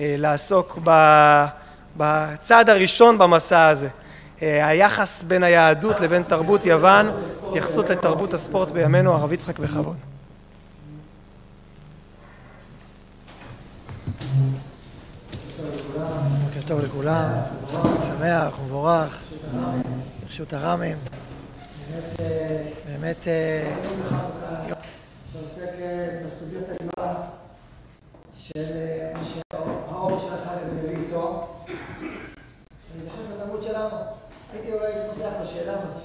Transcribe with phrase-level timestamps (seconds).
[0.00, 0.78] לעסוק
[1.96, 3.88] בצעד הראשון במסע הזה.
[4.40, 7.10] היחס בין היהדות לבין תרבות יוון,
[7.48, 9.96] התייחסות לתרבות הספורט בימינו, הרב יצחק בכבוד.
[16.44, 17.30] בוקר טוב לכולם,
[18.06, 19.22] שמח ומבורך,
[20.22, 20.96] ברשות הרמים.
[22.86, 23.28] באמת
[25.32, 25.70] שעוסק
[26.24, 27.14] בסוגיות הליבה
[28.46, 29.40] של
[29.88, 31.46] האור של החג הזה מביא איתו.
[31.68, 33.96] אני מתייחס לתרבות שלנו.
[34.52, 36.00] הייתי אולי פותח בשאלה בנושא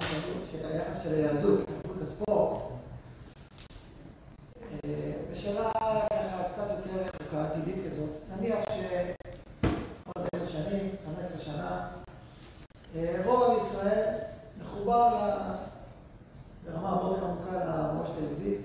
[0.52, 2.61] של היחס של היהדות, תרבות הספורט.
[5.31, 5.71] בשאלה
[6.09, 11.88] ככה קצת יותר עתידית כזאת, נניח שעוד עשר שנים, חמש עשרה שנה,
[13.25, 14.17] רוב עם ישראל
[14.61, 15.09] מחובר
[16.66, 18.61] ברמה מאוד עמוקה למורשת היהודית,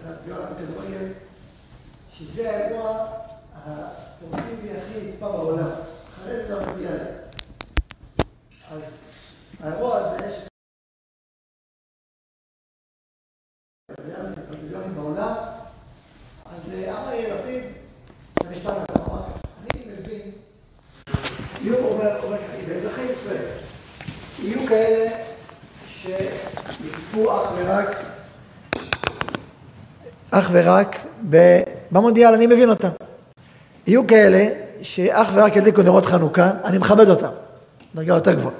[0.00, 1.08] אחד ביום הכדורגל,
[2.12, 3.06] שזה האירוע
[3.54, 5.70] הספורטיבי הכי נצפה בעולם,
[6.14, 7.04] אחרי זה האולימפיאדה.
[8.70, 8.82] אז
[9.60, 10.46] האירוע הזה,
[14.50, 15.34] פביליונים בעולם,
[16.46, 17.62] אז אמר יאיר לפיד,
[18.42, 19.22] זה משפט הזה, אמר
[19.60, 20.30] אני מבין,
[21.62, 23.48] יהיו, אומר, אומר ככה, באזרחי ישראל,
[24.38, 25.24] יהיו כאלה
[25.86, 27.96] שיצפו אך ורק,
[30.34, 30.96] אך ורק
[31.90, 32.88] במונדיאל, אני מבין אותם.
[33.86, 34.48] יהיו כאלה
[34.82, 37.28] שאך ורק ידליקו נרות חנוכה, אני מכבד אותם,
[37.94, 38.54] דרגה יותר גבוהה.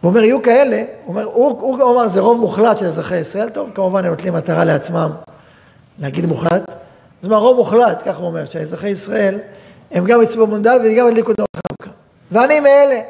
[0.00, 3.48] הוא אומר, יהיו כאלה, הוא אומר, הוא, הוא אומר, זה רוב מוחלט של אזרחי ישראל,
[3.48, 5.10] טוב, כמובן הם נוטלים מטרה לעצמם
[5.98, 6.62] להגיד מוחלט,
[7.22, 9.38] זאת אומרת, רוב מוחלט, כך הוא אומר, שאזרחי ישראל,
[9.90, 11.96] הם גם יצאו במונדל וגם ידליקו נרות חנוכה.
[12.32, 13.00] ואני מאלה,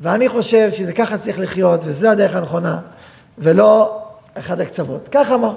[0.00, 2.78] ואני חושב שזה ככה צריך לחיות, וזו הדרך הנכונה,
[3.38, 4.02] ולא
[4.34, 5.08] אחד הקצוות.
[5.12, 5.54] כך אמר.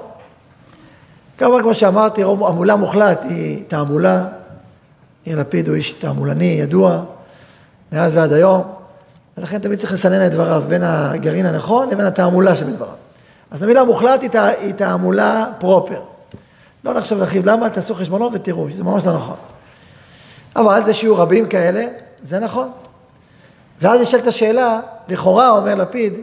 [1.41, 4.25] כמובן, כמו שאמרתי, המולה מוחלט היא תעמולה.
[5.25, 7.01] יאיר לפיד הוא איש תעמולני, ידוע,
[7.91, 8.63] מאז ועד היום.
[9.37, 12.93] ולכן תמיד צריך לסנן את דבריו בין הגרעין הנכון לבין התעמולה שבדבריו.
[13.51, 14.21] אז המילה מוחלט
[14.59, 16.01] היא תעמולה פרופר.
[16.83, 19.37] לא נחשוב להרחיב למה, תעשו חשבונות ותראו, שזה ממש לא נכון.
[20.55, 21.85] אבל זה שיהיו רבים כאלה,
[22.23, 22.69] זה נכון.
[23.81, 26.13] ואז נשאלת השאלה, לכאורה אומר לפיד,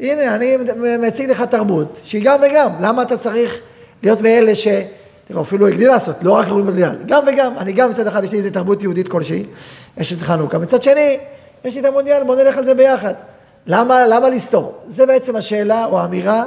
[0.00, 0.56] הנה אני
[0.98, 3.60] מציג לך תרבות, שהיא גם וגם, למה אתה צריך
[4.04, 4.68] להיות מאלה ש...
[5.28, 8.32] תראו, אפילו הגדיל לעשות, לא רק רואים בדיאל, גם וגם, אני גם מצד אחד יש
[8.32, 9.44] לי איזה תרבות יהודית כלשהי,
[9.96, 11.18] יש את חנוכה, מצד שני,
[11.64, 13.14] יש לי את המונדיאל, בוא נלך על זה ביחד.
[13.66, 14.78] למה, למה לסתור?
[14.88, 16.44] זה בעצם השאלה או האמירה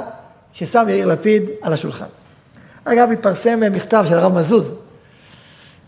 [0.52, 2.04] ששם יאיר לפיד על השולחן.
[2.84, 4.76] אגב, התפרסם מכתב של הרב מזוז,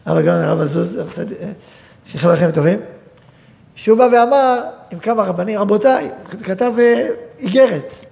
[0.07, 1.01] הרב הגאון הרב מזוז,
[2.07, 2.79] שיכול לכם טובים,
[3.75, 6.11] שהוא בא ואמר עם כמה רבנים, רבותיי,
[6.45, 7.09] כתב אה,
[7.39, 8.10] איגרת.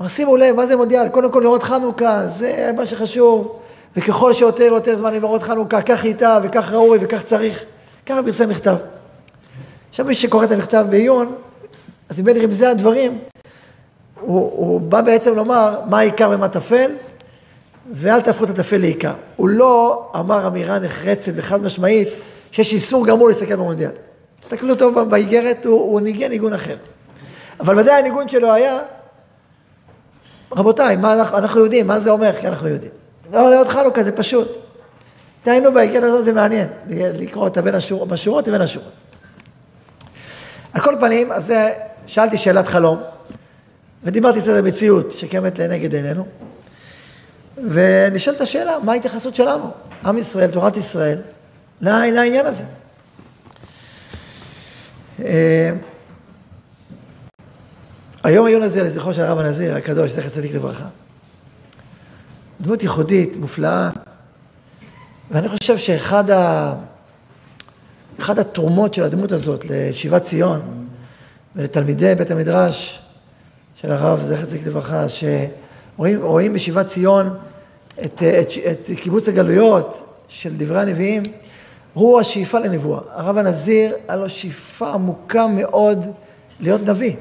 [0.00, 1.08] אמר, שימו לב, מה זה מונדיאל?
[1.08, 3.58] קודם כל נרות חנוכה, זה מה שחשוב.
[3.96, 7.64] וככל שיותר יותר זמן נרות חנוכה, כך ייטב וכך ראוי וכך צריך.
[8.06, 8.76] ככה פרסם מכתב.
[9.90, 11.34] עכשיו מי שקורא את המכתב בעיון,
[12.08, 13.18] אז אם זה הדברים,
[14.20, 16.90] הוא, הוא בא בעצם לומר מה העיקר ומה טפל,
[17.92, 19.12] ואל תהפכו את הטפל לעיקר.
[19.36, 22.08] הוא לא אמר אמירה נחרצת וחד משמעית
[22.50, 23.90] שיש איסור גמור להסתכל במונדיאל.
[24.40, 26.76] תסתכלו טוב באיגרת, הוא, הוא ניגן ניגון אחר.
[27.60, 28.78] אבל ודאי הניגון שלו היה,
[30.52, 32.32] רבותיי, מה אנחנו, אנחנו יודעים, מה זה אומר?
[32.40, 32.92] כי אנחנו יודעים.
[33.32, 34.48] לא, לעוד חנוכה זה פשוט.
[35.46, 38.92] דהיינו באיגרת הזאת זה מעניין, לקרוא אותה בין השור, בשורות לבין השורות.
[40.72, 41.52] על כל פנים, אז
[42.06, 42.98] שאלתי שאלת חלום,
[44.04, 46.26] ודיברתי קצת על המציאות שקיימת לנגד עינינו,
[47.70, 49.70] ונשאלת השאלה, מה ההתייחסות שלנו,
[50.04, 51.18] עם ישראל, תורת ישראל,
[51.80, 52.64] לעניין הזה.
[58.28, 60.84] היום העיון הזה לזכרו של הרב הנזיר הקדוש, זכר צדיק לברכה.
[62.60, 63.90] דמות ייחודית, מופלאה,
[65.30, 66.74] ואני חושב שאחד ה...
[68.20, 70.86] אחת התרומות של הדמות הזאת לשיבת ציון
[71.56, 73.02] ולתלמידי בית המדרש
[73.74, 77.36] של הרב זכר צדיק לברכה, שרואים בשיבת ציון
[78.04, 81.22] את, את, את קיבוץ הגלויות של דברי הנביאים,
[81.94, 83.00] הוא השאיפה לנבואה.
[83.10, 86.04] הרב הנזיר, היה לו שאיפה עמוקה מאוד
[86.60, 87.14] להיות נביא.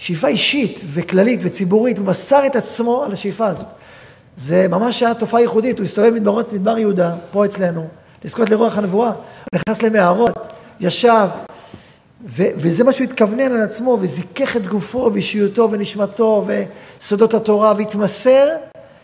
[0.00, 3.66] שאיפה אישית וכללית וציבורית, הוא מסר את עצמו על השאיפה הזאת.
[4.36, 7.86] זה ממש היה תופעה ייחודית, הוא הסתובב במדברות מדבר יהודה, פה אצלנו,
[8.24, 9.16] לזכות לרוח הנבואה, הוא
[9.54, 10.32] נכנס למערות,
[10.80, 11.28] ישב,
[12.26, 16.46] ו- וזה מה שהוא התכוונן על עצמו, וזיכך את גופו ואישיותו ונשמתו
[17.00, 18.48] וסודות התורה, והתמסר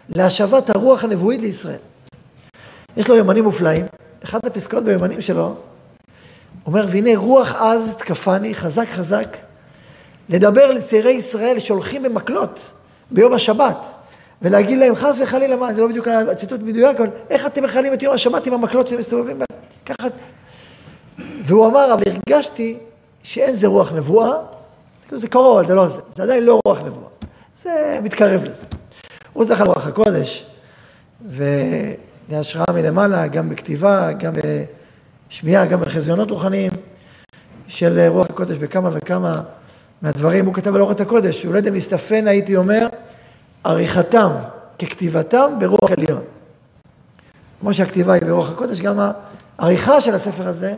[0.09, 1.79] להשבת הרוח הנבואית לישראל.
[2.97, 3.87] יש לו יומנים מופלאים,
[4.25, 5.55] אחת הפסקאות ביומנים שלו,
[6.67, 9.37] אומר, והנה רוח עז תקפני, חזק חזק,
[10.29, 12.61] לדבר לצעירי ישראל שהולכים במקלות
[13.11, 13.77] ביום השבת,
[14.43, 18.03] ולהגיד להם חס וחלילה, מה, זה לא בדיוק הציטוט מדויק, אבל איך אתם מכנים את
[18.03, 19.61] יום השבת עם המקלות שאתם מסתובבים בהם?
[19.87, 20.09] ככה...
[21.45, 22.79] והוא אמר, אבל הרגשתי
[23.23, 24.33] שאין זה רוח נבואה,
[25.01, 27.09] זה כאילו זה קרוב, זה לא זה, זה עדיין לא רוח נבואה,
[27.57, 28.65] זה מתקרב לזה.
[29.33, 30.47] הוא זכה לרוח הקודש,
[31.29, 34.33] ולהשראה מלמעלה, גם בכתיבה, גם
[35.31, 36.73] בשמיעה, גם בחזיונות רוחניים
[37.69, 39.43] של רוח הקודש בכמה וכמה
[40.07, 42.87] מהדברים, הוא כתב על אורת הקודש, אולי דמסתפן הייתי אומר,
[43.65, 44.31] עריכתם
[44.79, 46.23] ככתיבתם ברוח עליון.
[47.61, 48.99] כמו שהכתיבה היא ברוח הקודש, גם
[49.59, 50.75] העריכה של הספר הזה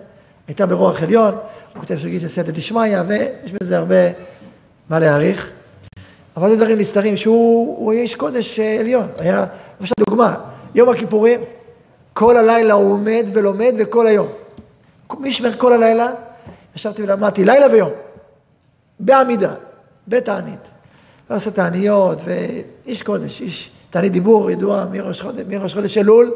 [0.48, 3.94] הייתה ברוח עליון, הוא כותב שהוא גיסא סייעתא דשמיא, ויש בזה הרבה
[4.90, 5.50] מה להעריך.
[6.36, 9.06] אבל זה דברים נסתרים, שהוא איש קודש אה, עליון.
[9.18, 9.46] היה,
[9.80, 10.34] למשל דוגמה,
[10.74, 11.40] יום הכיפורים,
[12.12, 14.28] כל הלילה הוא עומד ולומד וכל היום.
[15.18, 16.10] מי ישמר כל הלילה?
[16.76, 17.90] ישבתי ולמדתי לילה ויום,
[19.00, 19.54] בעמידה,
[20.08, 20.60] בתענית.
[21.30, 26.34] ועושה תעניות, ואיש קודש, איש תענית דיבור ידוע מראש חודש, מראש חודש אלול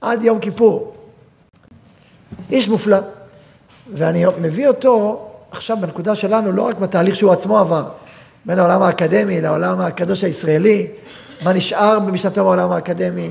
[0.00, 0.94] עד יום כיפור.
[2.50, 2.98] איש מופלא.
[3.94, 7.84] ואני מביא אותו עכשיו בנקודה שלנו, לא רק בתהליך שהוא עצמו עבר,
[8.44, 10.86] בין העולם האקדמי לעולם הקדוש הישראלי,
[11.42, 13.30] מה נשאר במשנתו בעולם האקדמי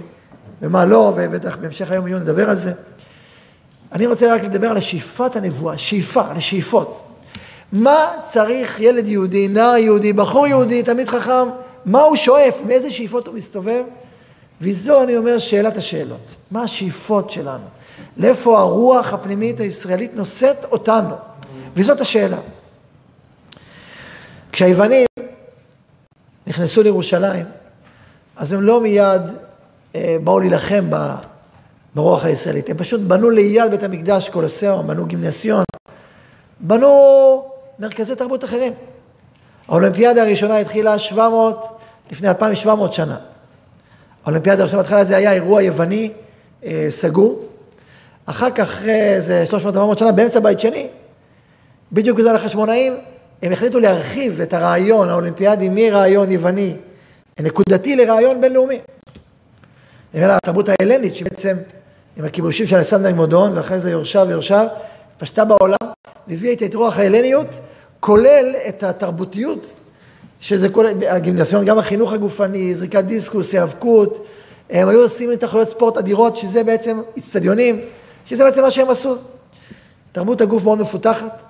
[0.62, 2.74] ומה לא, ובטח בהמשך היום יהיו נדבר על זה.
[3.92, 7.03] אני רוצה רק לדבר על שאיפת הנבואה, שאיפה, על השאיפות.
[7.74, 11.50] מה צריך ילד יהודי, נער יהודי, בחור יהודי, תלמיד חכם,
[11.86, 13.84] מה הוא שואף, מאיזה שאיפות הוא מסתובב?
[14.62, 16.36] וזו, אני אומר, שאלת השאלות.
[16.52, 17.64] מה השאיפות שלנו?
[18.18, 21.16] לאיפה הרוח הפנימית הישראלית נושאת אותנו?
[21.76, 22.38] וזאת השאלה.
[24.52, 25.06] כשהיוונים
[26.48, 27.46] נכנסו לירושלים,
[28.36, 29.22] אז הם לא מיד
[29.96, 30.86] אה, באו להילחם
[31.96, 35.64] ברוח הישראלית, הם פשוט בנו ליד בית המקדש קולוסיאום, בנו גימנסיון,
[36.60, 38.74] בנו מרכזי תרבות אחרים.
[39.68, 41.66] האולימפיאדה הראשונה התחילה 700,
[42.12, 43.18] לפני 2,700 שנה.
[44.24, 46.12] האולימפיאדה הראשונה בהתחלה זה היה אירוע יווני
[46.66, 47.46] אה, סגור.
[48.26, 49.44] אחר כך, אחרי איזה
[49.94, 50.88] 300-400 שנה, באמצע בית שני,
[51.92, 52.98] בדיוק בזמן החשמונאים,
[53.44, 56.76] הם החליטו להרחיב את הרעיון האולימפיאדי מרעיון יווני
[57.40, 58.80] נקודתי לרעיון בינלאומי.
[60.14, 61.56] התרבות ההלנית, שבעצם
[62.18, 64.68] עם הכיבושים של אלסנדר מודון, ואחרי זה יורשיו ויורשיו,
[65.24, 65.78] פשטה בעולם,
[66.28, 67.48] והביאה איתה את רוח ההלניות,
[68.00, 69.68] כולל את התרבותיות,
[70.40, 74.26] שזה כל הגימנסיון, גם החינוך הגופני, זריקת דיסקוס, היאבקות,
[74.70, 77.82] הם היו עושים תחרויות ספורט אדירות, שזה בעצם אצטדיונים,
[78.26, 79.16] שזה בעצם מה שהם עשו.
[80.12, 81.42] תרבות הגוף מאוד מפותחת,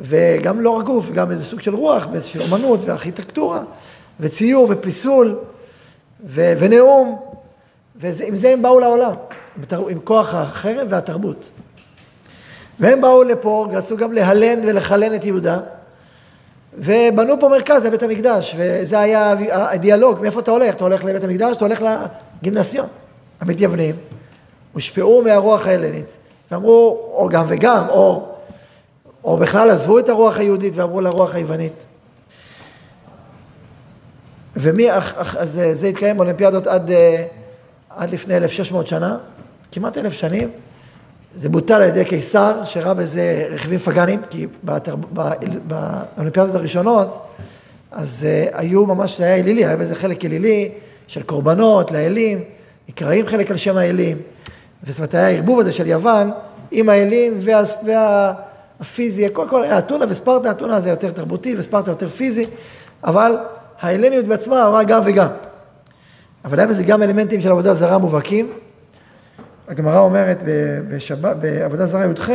[0.00, 3.62] וגם לא רק גוף, גם איזה סוג של רוח, של אומנות וארכיטקטורה,
[4.20, 5.36] וציור ופיסול,
[6.26, 7.20] ו- ונאום,
[7.96, 9.12] ועם זה הם באו לעולם,
[9.88, 11.50] עם כוח החרב והתרבות.
[12.80, 15.58] והם באו לפה, רצו גם להלן ולחלן את יהודה,
[16.78, 20.74] ובנו פה מרכז לבית המקדש, וזה היה הדיאלוג, מאיפה אתה הולך?
[20.74, 21.82] אתה הולך לבית המקדש, אתה הולך
[22.42, 22.86] לגימנסיון.
[23.40, 23.94] המתייוונים
[24.72, 26.06] הושפעו מהרוח ההלנית,
[26.50, 28.28] ואמרו, או גם וגם, או,
[29.24, 31.84] או בכלל עזבו את הרוח היהודית ועברו לרוח היוונית.
[34.56, 34.92] ומי,
[35.38, 37.24] אז זה התקיים באולימפיאדות עד, אה,
[37.96, 39.16] עד לפני 1,600 שנה,
[39.72, 40.50] כמעט אלף שנים.
[41.34, 44.46] זה בוטל על ידי קיסר, שראה בזה רכיבים פגאנים, כי
[45.66, 47.26] באולימפיאדות הראשונות,
[47.92, 50.70] אז uh, היו ממש, זה היה אלילי, היה בזה חלק אלילי
[51.06, 52.40] של קורבנות לאלים,
[52.88, 54.16] נקראים חלק על שם האלים,
[54.84, 56.30] וזאת אומרת, היה הערבוב הזה של יוון
[56.70, 57.62] עם האלים וה,
[58.80, 62.46] והפיזי, הכל, הכל, היה אתונה וספרטה, אתונה זה יותר תרבותי וספרטה יותר פיזי,
[63.04, 63.36] אבל
[63.80, 65.28] ההלניות בעצמה אמרה גם וגם.
[66.44, 68.52] אבל היה בזה גם אלמנטים של עבודה זרה מובהקים.
[69.68, 70.38] הגמרא אומרת
[70.88, 72.30] בשבת, בעבודה זרה י"ח,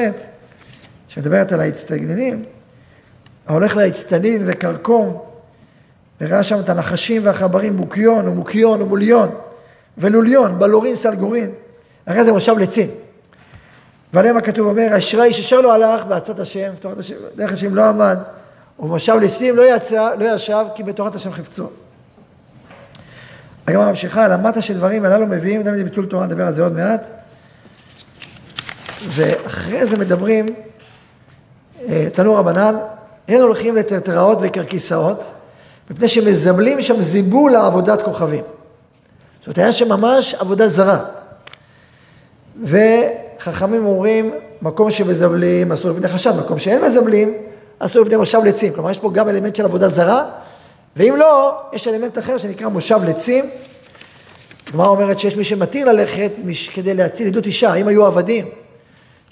[1.07, 2.43] שמדברת על האצטגננים,
[3.47, 5.21] ההולך לאצטנין וכרכום,
[6.21, 9.29] וראה שם את הנחשים והחברים, מוקיון ומוקיון ומוליון
[9.97, 11.51] ולוליון, בלורין סלגורין,
[12.07, 12.87] הרי זה מושב לצים.
[14.13, 18.17] ועליהם הכתוב אומר, אשראי ששר לו הלך בעצת השם, תורת השם, דרך השם לא עמד,
[18.79, 21.69] ובמושב לצים לא יצא, לא ישב, כי בתורת השם חפצו.
[23.67, 27.22] הגמרא ממשיכה, למטה של דברים הללו מביאים, זה ביטול תורה, נדבר על זה עוד מעט.
[29.07, 30.45] ואחרי זה מדברים,
[31.89, 32.75] אה, תנו רבנן,
[33.27, 35.23] אין הולכים לטרטראות וקרקיסאות,
[35.91, 38.43] מפני שמזמלים שם זיבול לעבודת כוכבים.
[39.39, 40.99] זאת אומרת, היה שם ממש עבודה זרה.
[42.63, 47.33] וחכמים אומרים, מקום שמזמלים אסור לבני חשד, מקום שאין מזמלים
[47.79, 48.73] אסור לבני מושב לצים.
[48.73, 50.25] כלומר, יש פה גם אלמנט של עבודה זרה,
[50.95, 53.45] ואם לא, יש אלמנט אחר שנקרא מושב לצים.
[54.67, 56.31] הגמרא אומרת שיש מי שמתיר ללכת
[56.73, 58.45] כדי להציל עדות אישה, אם היו עבדים.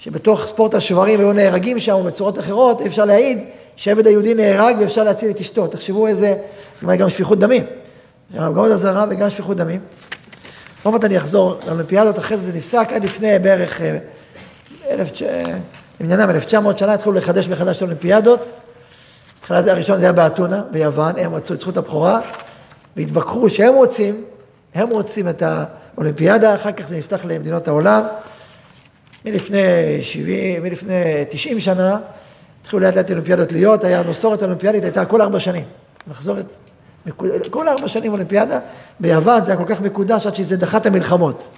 [0.02, 3.44] שבתוך ספורט השברים היו נהרגים שם בצורות אחרות, אפשר להעיד
[3.76, 5.66] שעבד היהודי נהרג ואפשר להציל את אשתו.
[5.66, 6.34] תחשבו איזה,
[6.74, 7.64] זאת אומרת גם שפיכות דמים.
[8.36, 9.80] גם עוד אזהרה וגם שפיכות דמים.
[10.82, 13.98] עוד מעט אני אחזור לאולימפיאדות, אחרי זה זה נפסק עד לפני בערך אה,
[16.00, 18.40] למניינם, תשע מאות שנה התחילו לחדש מחדש את האולימפיאדות.
[19.40, 22.20] בהתחלה זה הראשון, זה היה באתונה, ביוון, הם רצו את זכות הבכורה,
[22.96, 24.24] והתווכחו שהם רוצים,
[24.74, 28.02] הם רוצים את האולימפיאדה, אחר כך זה נפתח למדינות העולם.
[29.24, 29.58] מלפני
[30.02, 30.94] 70, מלפני
[31.28, 31.98] 90 שנה,
[32.60, 35.64] התחילו לאט לאט אולימפיאדות להיות, היה מסורת אולימפיאדית, הייתה כל ארבע שנים.
[36.10, 36.56] לחזור את...
[37.50, 38.58] כל ארבע שנים אולימפיאדה,
[39.00, 41.48] ביוון זה היה כל כך מקודש עד שזה דחה את המלחמות.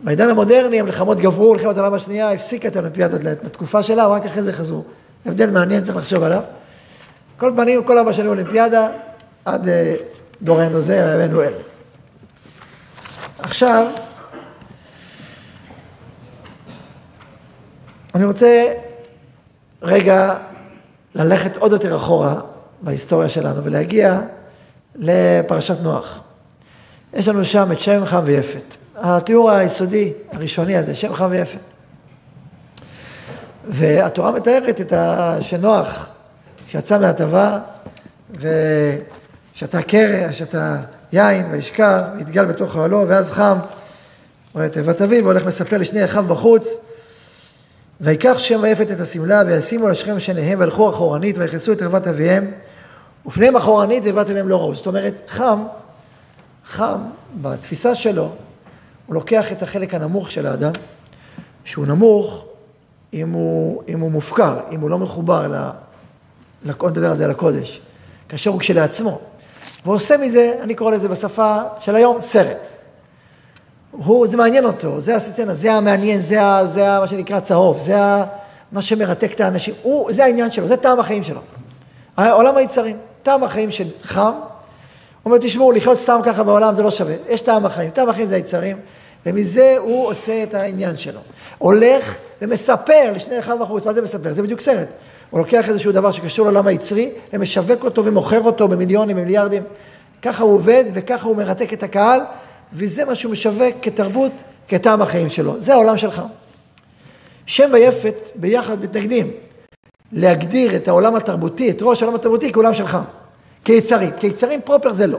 [0.00, 4.52] בעידן המודרני המלחמות גברו, מלחמת העולם השנייה הפסיקה את האולימפיאדות לתקופה שלה, רק אחרי זה
[4.52, 4.84] חזרו.
[5.26, 6.42] הבדל מעניין, צריך לחשוב עליו.
[7.36, 8.88] כל פנים, כל ארבע שנים אולימפיאדה,
[9.44, 9.94] עד אה,
[10.42, 11.56] דורנו זה, ימינו אלה.
[13.38, 13.86] עכשיו,
[18.14, 18.66] אני רוצה
[19.82, 20.36] רגע
[21.14, 22.40] ללכת עוד יותר אחורה
[22.82, 24.20] בהיסטוריה שלנו ולהגיע
[24.94, 26.20] לפרשת נוח.
[27.14, 28.74] יש לנו שם את שם, חם ויפת.
[28.96, 31.60] התיאור היסודי, הראשוני הזה, שם, חם ויפת.
[33.68, 34.92] והתורה מתארת את
[35.40, 36.08] שנוח,
[36.66, 37.58] שיצא מהטבה,
[38.30, 40.76] ושתה קרע, שתה
[41.12, 43.58] יין, וישכר, ויתגל בתוך אוהלו, ואז חם,
[44.54, 46.88] רואה את תיבת אביו, והולך מספר לשני אחיו בחוץ,
[48.00, 52.50] ויקח שם ויפת את השמלה, וישימו על השכם שניהם, והלכו אחורנית, ויכנסו את ערוות אביהם,
[53.26, 54.74] ופניהם אחורנית, וערוות אביהם לא ראו.
[54.74, 55.64] זאת אומרת, חם,
[56.64, 57.00] חם,
[57.40, 58.30] בתפיסה שלו,
[59.06, 60.72] הוא לוקח את החלק הנמוך של האדם,
[61.64, 62.44] שהוא נמוך
[63.14, 67.80] אם הוא, אם הוא מופקר, אם הוא לא מחובר, ל, בוא נדבר על זה, לקודש,
[68.28, 69.20] כאשר הוא כשלעצמו.
[69.86, 72.77] ועושה מזה, אני קורא לזה בשפה של היום, סרט.
[74.04, 77.98] הוא, זה מעניין אותו, זה הסצנה, זה המעניין, זה, זה מה שנקרא צהוב, זה
[78.72, 81.40] מה שמרתק את האנשים, הוא, זה העניין שלו, זה טעם החיים שלו.
[82.16, 84.32] עולם היצרים, טעם החיים של חם, הוא
[85.24, 88.34] אומר, תשמעו, לחיות סתם ככה בעולם זה לא שווה, יש טעם החיים, טעם החיים זה
[88.34, 88.76] היצרים,
[89.26, 91.20] ומזה הוא עושה את העניין שלו.
[91.58, 94.32] הולך ומספר לשני אחיו בחוץ, מה זה מספר?
[94.32, 94.88] זה בדיוק סרט.
[95.30, 99.62] הוא לוקח איזשהו דבר שקשור לעולם היצרי, ומשווק אותו ומוכר אותו במיליונים, במיליארדים.
[100.22, 102.20] ככה הוא עובד וככה הוא מרתק את הקהל,
[102.72, 104.32] וזה מה שהוא משווק כתרבות,
[104.68, 105.60] כטעם החיים שלו.
[105.60, 106.22] זה העולם שלך.
[107.46, 109.30] שם ויפת ביחד מתנגדים
[110.12, 112.98] להגדיר את העולם התרבותי, את ראש העולם התרבותי כעולם שלך,
[113.64, 114.10] כיצרים.
[114.18, 115.18] כיצרים פרופר זה לא.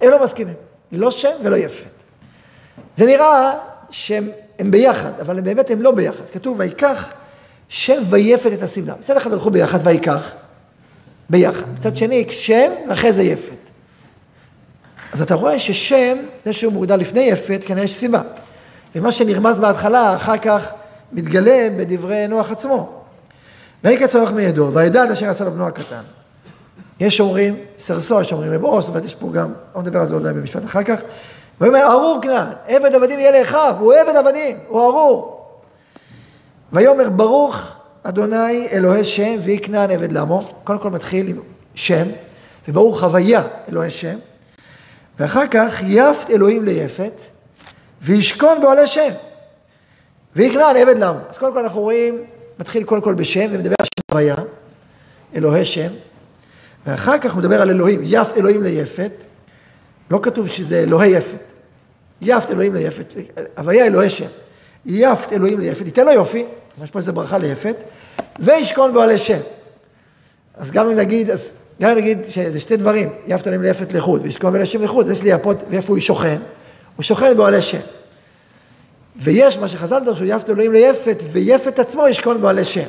[0.00, 0.54] הם לא מסכימים.
[0.92, 1.90] לא שם ולא יפת.
[2.96, 3.52] זה נראה
[3.90, 4.30] שהם
[4.70, 6.24] ביחד, אבל באמת הם לא ביחד.
[6.32, 7.08] כתוב, ויקח
[7.68, 8.94] שם ויפת את השמלה.
[8.98, 10.30] מצד אחד הלכו ביחד ויקח,
[11.30, 11.72] ביחד.
[11.74, 13.59] מצד שני, שם ואחרי זה יפת.
[15.12, 18.22] אז אתה רואה ששם, זה שהוא מוגדר לפני יפת, כנראה יש סיבה.
[18.94, 20.68] ומה שנרמז בהתחלה, אחר כך
[21.12, 23.02] מתגלה בדברי נוח עצמו.
[23.84, 26.02] ויקץ צורך מידו, וידע את אשר עשה לו בנו הקטן.
[27.00, 30.14] יש אומרים, סרסו, יש אומרים אבוס, זאת אומרת, יש פה גם, לא נדבר על זה
[30.14, 30.98] עוד במשפט אחר כך.
[31.58, 35.46] הוא אומר, ארור כנען, עבד עבדים יהיה לאחיו, הוא עבד עבדים, הוא ארור.
[36.72, 40.42] ויאמר, ברוך אדוני אלוהי שם, ויהי כנען עבד למו.
[40.64, 41.40] קודם כל מתחיל עם
[41.74, 42.06] שם,
[42.68, 44.16] וברוך הוויה אלוהי שם.
[45.20, 47.20] ואחר כך יפת אלוהים ליפת,
[48.02, 49.10] וישכון בעולה שם.
[50.36, 51.18] ויהי כנען עבד למו.
[51.30, 52.24] אז קודם כל אנחנו רואים,
[52.58, 54.34] מתחיל קודם כל בשם, ומדבר על שם הוויה,
[55.34, 55.88] אלוהי שם.
[56.86, 59.12] ואחר כך הוא מדבר על אלוהים, יפת אלוהים ליפת,
[60.10, 61.42] לא כתוב שזה אלוהי יפת.
[62.20, 63.14] יפת אלוהים ליפת,
[63.58, 64.28] הוויה אלוהי שם.
[64.86, 66.44] יפת אלוהים ליפת, ייתן לו יופי,
[66.82, 67.76] יש פה איזה ברכה ליפת,
[68.38, 69.40] וישכון באוהלי שם.
[70.54, 71.50] אז גם אם נגיד, אז
[71.80, 75.30] גם נגיד שזה שתי דברים, יפת אלוהים ליפת לחוד, וישכון באוהלי שם לחוד, יש לי
[75.30, 76.38] יפות, ואיפה הוא שוכן?
[76.96, 77.80] הוא שוכן באוהלי שם.
[79.16, 82.88] ויש מה שחז"ל דרשו, יפת אלוהים ליפת, ויפת עצמו ישכון באוהלי שם.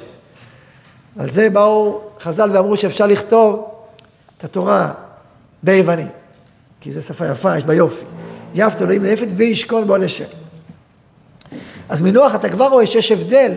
[1.19, 3.71] על זה באו חז"ל ואמרו שאפשר לכתוב
[4.37, 4.93] את התורה
[5.63, 6.05] ביווני,
[6.81, 8.05] כי זו שפה יפה, יש בה יופי.
[8.55, 10.25] יפת אלוהים ליפת וישכון באוהלי שם.
[11.89, 13.51] אז מנוח אתה כבר רואה שיש הבדל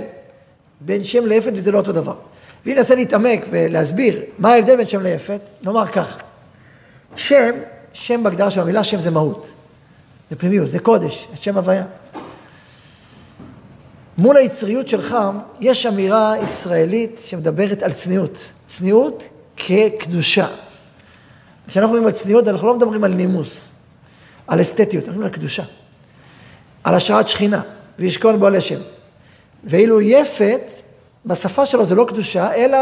[0.80, 2.16] בין שם ליפת וזה לא אותו דבר.
[2.66, 6.16] ואם ננסה להתעמק ולהסביר מה ההבדל בין שם ליפת, נאמר כך,
[7.16, 7.50] שם,
[7.92, 9.52] שם בהגדרה של המילה, שם זה מהות.
[10.30, 11.84] זה פנימיות, זה קודש, שם הוויה.
[14.18, 15.16] מול היצריות שלך,
[15.60, 18.50] יש אמירה ישראלית שמדברת על צניעות.
[18.66, 20.46] צניעות כקדושה.
[21.66, 23.72] כשאנחנו מדברים על צניעות, אנחנו לא מדברים על נימוס,
[24.46, 25.62] על אסתטיות, אנחנו מדברים על קדושה.
[26.84, 27.62] על השראת שכינה,
[27.98, 28.80] וישכון בו לשם.
[29.64, 30.60] ואילו יפת,
[31.26, 32.78] בשפה שלו זה לא קדושה, אלא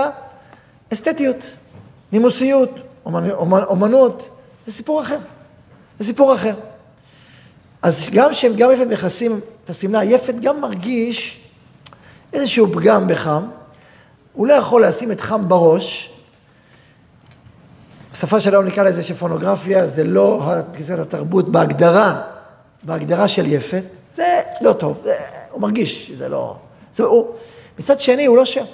[0.93, 1.53] אסתטיות,
[2.13, 2.71] נימוסיות,
[3.05, 3.31] אומנ...
[3.31, 3.63] אומנ...
[3.63, 4.31] אומנות,
[4.67, 5.19] זה סיפור אחר.
[5.99, 6.55] זה סיפור אחר.
[7.83, 11.49] אז גם שהם גם יפת מכסים את השמלה, יפת גם מרגיש
[12.33, 13.43] איזשהו פגם בחם,
[14.33, 16.13] הוא לא יכול לשים את חם בראש.
[18.13, 22.23] בשפה שלנו נקרא לזה שפונוגרפיה זה לא תפיסת התרבות בהגדרה,
[22.83, 25.15] בהגדרה של יפת, זה לא טוב, זה,
[25.51, 26.57] הוא מרגיש שזה לא...
[26.95, 27.35] זה, הוא,
[27.79, 28.65] מצד שני הוא לא שר,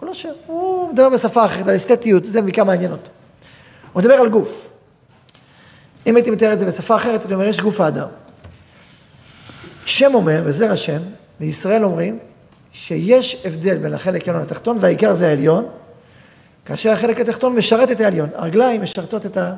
[0.00, 3.10] הוא לא שר, הוא מדבר בשפה אחרת, על אסתטיות, זה בעיקר מעניין אותו.
[3.92, 4.66] הוא מדבר על גוף.
[6.06, 8.08] אם הייתי מתאר את זה בשפה אחרת, אני אומר, יש גוף האדם.
[9.84, 11.00] שם אומר, וזה השם,
[11.40, 12.18] בישראל אומרים,
[12.72, 15.66] שיש הבדל בין החלק העליון לתחתון, והעיקר זה העליון,
[16.64, 18.28] כאשר החלק התחתון משרת את העליון.
[18.34, 19.54] הרגליים משרתות את ה...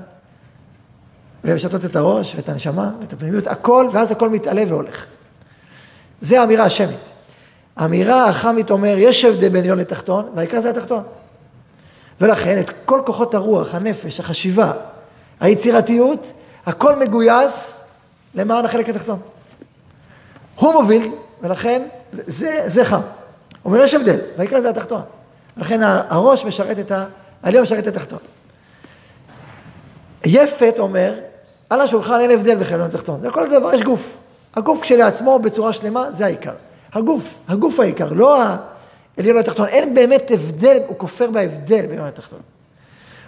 [1.44, 5.06] ומשרתות את הראש ואת הנשמה ואת הפנימיות, הכל, ואז הכל מתעלה והולך.
[6.20, 7.11] זה האמירה השמית.
[7.76, 11.02] האמירה החמית אומר, יש הבדל בין עליון לתחתון, והעיקר זה התחתון.
[12.20, 14.72] ולכן את כל כוחות הרוח, הנפש, החשיבה,
[15.40, 16.26] היצירתיות,
[16.66, 17.84] הכל מגויס
[18.34, 19.18] למען החלק התחתון.
[20.56, 21.82] הוא מוביל, ולכן
[22.12, 23.00] זה, זה, זה חם.
[23.64, 25.02] אומר, יש הבדל, והעיקר זה התחתון.
[25.56, 27.06] לכן הראש משרת את ה...
[27.42, 28.18] העליון משרת את התחתון.
[30.24, 31.14] יפת אומר,
[31.70, 33.20] על השולחן אין הבדל בכלל בין התחתון.
[33.20, 34.16] זה כל דבר, יש גוף.
[34.56, 36.52] הגוף כשלעצמו בצורה שלמה, זה העיקר.
[36.92, 38.42] הגוף, הגוף העיקר, לא
[39.16, 39.66] העליון התחתון.
[39.66, 42.40] אין באמת הבדל, הוא כופר בהבדל בעליון התחתון.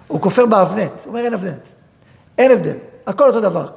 [0.07, 1.63] הוא כופר באבנט, הוא אומר אין אבנט.
[2.39, 3.69] אין הבדל, הכל אותו דבר.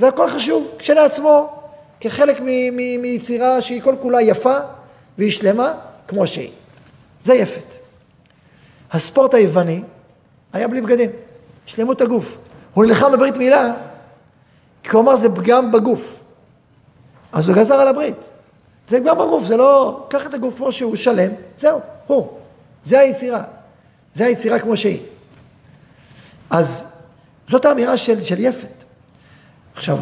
[0.00, 1.52] והכל חשוב כשלעצמו,
[2.00, 2.40] כחלק
[2.98, 4.56] מיצירה שהיא כל כולה יפה
[5.18, 5.72] והיא שלמה
[6.08, 6.50] כמו שהיא.
[7.24, 7.76] זה יפת.
[8.92, 9.82] הספורט היווני
[10.52, 11.10] היה בלי בגדים,
[11.66, 12.38] שלמות הגוף.
[12.74, 13.72] הוא נלחם בברית מילה,
[14.82, 16.14] כי הוא אמר זה פגם בגוף.
[17.32, 18.16] אז הוא גזר על הברית.
[18.86, 20.04] זה פגם בגוף, זה לא...
[20.08, 22.28] קח את הגוף כמו שהוא שלם, זהו, הוא.
[22.84, 23.42] זה היצירה.
[24.14, 25.00] זה היצירה כמו שהיא.
[26.50, 26.92] אז
[27.48, 28.84] זאת האמירה של, של יפת.
[29.74, 29.98] עכשיו,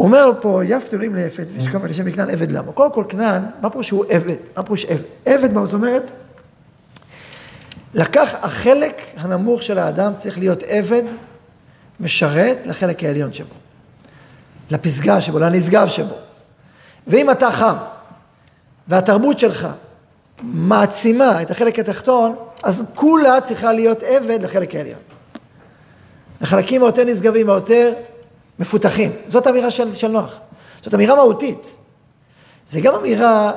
[0.00, 2.72] אומר פה, יפת אלוהים ליפת, ושכמה לשם מכנען עבד למה.
[2.72, 4.36] קודם כל, כנען, מה פה שהוא עבד?
[4.56, 5.02] מה פה שעבד?
[5.26, 6.02] עבד, מה זאת אומרת?
[7.94, 11.02] לקח החלק הנמוך של האדם צריך להיות עבד,
[12.00, 13.54] משרת לחלק העליון שבו.
[14.70, 16.14] לפסגה שבו, לנשגב שבו.
[17.06, 17.74] ואם אתה חם,
[18.88, 19.68] והתרבות שלך
[20.42, 24.98] מעצימה את החלק התחתון, אז כולה צריכה להיות עבד לחלק העליון.
[26.40, 27.92] החלקים היותר נשגבים, היותר
[28.58, 29.12] מפותחים.
[29.26, 30.38] זאת אמירה של, של נוח.
[30.82, 31.58] זאת אמירה מהותית.
[32.68, 33.52] זה גם אמירה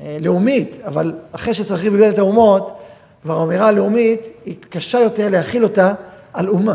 [0.00, 2.78] אה, לאומית, אבל אחרי שסחריב איבד את האומות,
[3.22, 5.94] כבר האמירה הלאומית היא קשה יותר להכיל אותה
[6.32, 6.74] על אומה.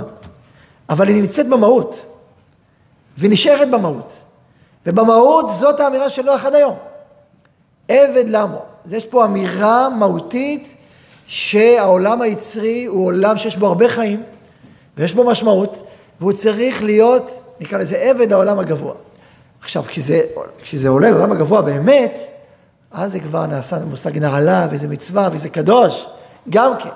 [0.89, 2.05] אבל היא נמצאת במהות,
[3.17, 4.13] ונשארת במהות.
[4.85, 6.75] ובמהות זאת האמירה של נוח עד היום.
[7.87, 8.61] עבד למו.
[8.85, 10.75] אז יש פה אמירה מהותית
[11.27, 14.23] שהעולם היצרי הוא עולם שיש בו הרבה חיים,
[14.97, 15.87] ויש בו משמעות,
[16.19, 18.93] והוא צריך להיות, נקרא לזה עבד לעולם הגבוה.
[19.61, 20.21] עכשיו, כשזה,
[20.61, 22.17] כשזה עולה לעולם הגבוה באמת,
[22.91, 26.07] אז זה כבר נעשה מושג נעלה, וזה מצווה, וזה קדוש,
[26.49, 26.89] גם כן.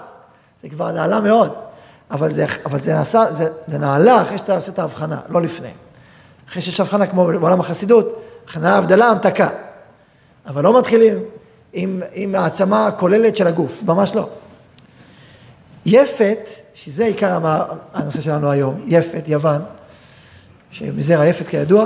[0.62, 1.54] זה כבר נעלה מאוד.
[2.12, 5.70] אבל זה, אבל זה נעשה, זה, זה נעלה אחרי שאתה עושה את ההבחנה, לא לפני.
[6.50, 9.50] אחרי שיש הבחנה כמו בעולם החסידות, הכנה, הבדלה, המתקה.
[10.48, 11.14] אבל לא מתחילים
[11.74, 14.30] עם, עם העצמה הכוללת של הגוף, ממש לא.
[15.86, 17.40] יפת, שזה עיקר
[17.94, 19.62] הנושא שלנו היום, יפת, יוון,
[20.72, 21.86] שמזרע יפת כידוע,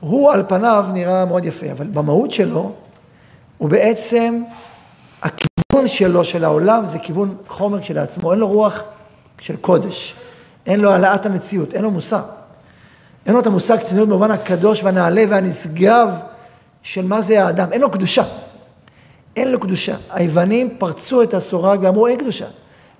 [0.00, 2.72] הוא על פניו נראה מאוד יפה, אבל במהות שלו,
[3.58, 4.42] הוא בעצם,
[5.22, 8.82] הכיוון שלו, של העולם, זה כיוון חומר כשלעצמו, אין לו רוח
[9.38, 10.14] של קודש,
[10.66, 12.39] אין לו העלאת המציאות, אין לו מושג.
[13.26, 16.08] אין לו את המושג צניעות במובן הקדוש והנעלה והנשגב
[16.82, 18.24] של מה זה האדם, אין לו קדושה.
[19.36, 19.96] אין לו קדושה.
[20.10, 22.46] היוונים פרצו את הסורג ואמרו אין קדושה.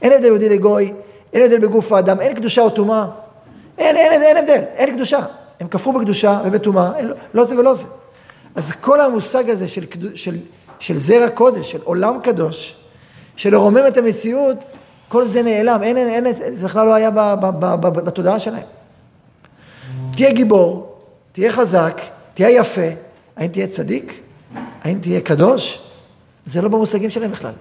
[0.03, 0.93] אין הבדל יהודי לגוי,
[1.33, 3.07] אין הבדל בגוף האדם, אין קדושה או טומאה.
[3.79, 5.21] אין, אין, אין, אין הבדל, אין קדושה.
[5.61, 6.91] הם כפרו בקדושה ובטומאה,
[7.35, 7.87] לא זה ולא זה.
[8.55, 10.37] אז כל המושג הזה של, של,
[10.79, 12.77] של זרע קודש, של עולם קדוש,
[13.37, 14.57] של לרומם את המציאות,
[15.09, 18.80] כל זה נעלם, אין, אין, אין, זה בכלל לא היה ב, ב, ב, בתודעה שלהם.
[20.21, 20.97] תהיה גיבור,
[21.33, 22.01] תהיה חזק,
[22.35, 22.87] תהיה יפה,
[23.37, 24.21] האם תהיה צדיק?
[24.83, 25.91] האם תהיה קדוש?
[26.47, 27.53] זה לא במושגים שלהם בכלל.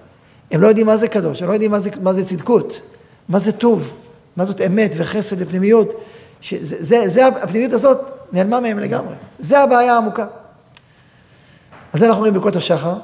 [0.50, 2.80] הם לא יודעים מה זה קדוש, הם לא יודעים מה זה, מה זה צדקות,
[3.28, 3.92] מה זה טוב,
[4.36, 5.92] מה זאת אמת וחסד ופנימיות.
[6.40, 7.98] שזה, זה, זה, הפנימיות הזאת
[8.32, 9.14] נעלמה מהם לגמרי.
[9.38, 10.26] זה הבעיה העמוקה.
[11.92, 12.94] אז זה אנחנו רואים בקוד השחר,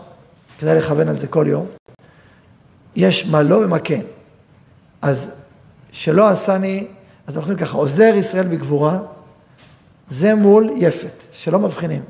[0.59, 1.67] כדאי לכוון על זה כל יום.
[2.97, 4.03] יש מה לא ומה כן.
[5.03, 5.31] אז
[5.93, 6.87] שלא עשני,
[7.27, 8.99] אז אנחנו אומרים ככה, עוזר ישראל בגבורה,
[10.09, 12.03] זה מול יפת, שלא מבחינים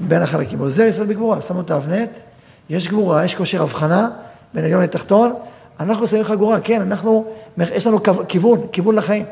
[0.00, 0.58] בין החלקים.
[0.58, 2.10] עוזר ישראל בגבורה, שמו את האבנט,
[2.70, 4.10] יש גבורה, יש כושר הבחנה
[4.54, 5.34] בין עליון לתחתון,
[5.80, 7.24] אנחנו שמים לך גבורה, כן, אנחנו,
[7.58, 9.24] יש לנו כיוון, כיוון לחיים.